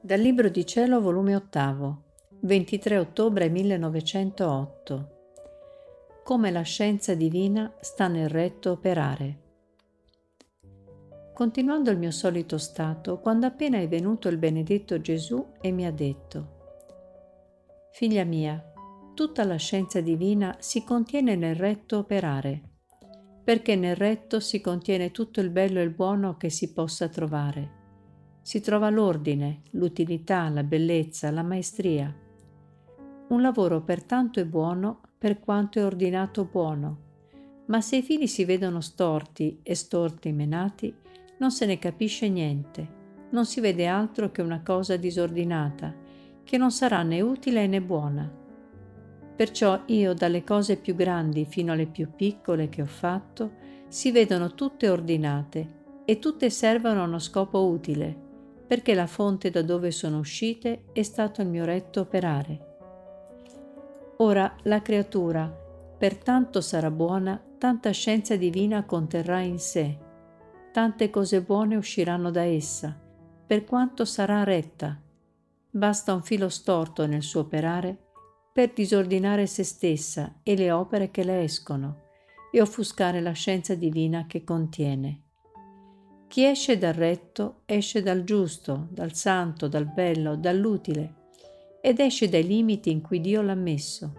[0.00, 2.02] Dal Libro di Cielo, volume 8,
[2.42, 5.10] 23 ottobre 1908.
[6.22, 9.40] Come la scienza divina sta nel retto operare.
[11.34, 15.92] Continuando il mio solito stato, quando appena è venuto il benedetto Gesù e mi ha
[15.92, 16.54] detto,
[17.90, 18.72] Figlia mia,
[19.14, 22.75] tutta la scienza divina si contiene nel retto operare,
[23.46, 27.76] perché nel retto si contiene tutto il bello e il buono che si possa trovare
[28.46, 32.14] si trova l'ordine, l'utilità, la bellezza, la maestria.
[33.26, 36.98] Un lavoro pertanto è buono per quanto è ordinato buono,
[37.66, 40.94] ma se i fili si vedono storti e storti menati,
[41.38, 42.88] non se ne capisce niente,
[43.30, 45.92] non si vede altro che una cosa disordinata,
[46.44, 48.32] che non sarà né utile né buona.
[49.36, 53.52] Perciò io dalle cose più grandi fino alle più piccole che ho fatto,
[53.88, 58.24] si vedono tutte ordinate e tutte servono a uno scopo utile
[58.66, 62.74] perché la fonte da dove sono uscite è stato il mio retto operare.
[64.18, 69.96] Ora la creatura, pertanto sarà buona, tanta scienza divina conterrà in sé,
[70.72, 72.98] tante cose buone usciranno da essa,
[73.46, 75.00] per quanto sarà retta.
[75.70, 77.98] Basta un filo storto nel suo operare
[78.56, 82.04] per disordinare se stessa e le opere che le escono
[82.50, 85.24] e offuscare la scienza divina che contiene.
[86.26, 91.16] Chi esce dal retto esce dal giusto, dal santo, dal bello, dall'utile
[91.82, 94.14] ed esce dai limiti in cui Dio l'ha messo.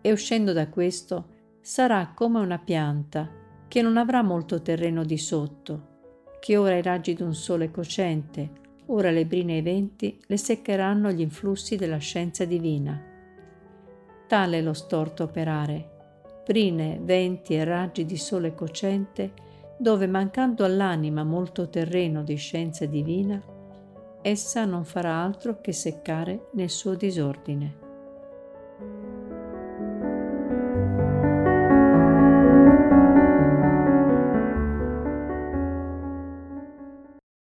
[0.00, 1.28] E uscendo da questo
[1.60, 3.30] sarà come una pianta
[3.68, 8.50] che non avrà molto terreno di sotto, che ora i raggi d'un sole cocente,
[8.86, 13.12] ora le brine e i venti le seccheranno gli influssi della scienza divina.
[14.26, 15.90] Tale lo storto operare.
[16.44, 19.32] Brine, venti e raggi di sole cocente
[19.76, 23.42] dove mancando all'anima molto terreno di scienza divina,
[24.22, 27.83] essa non farà altro che seccare nel suo disordine.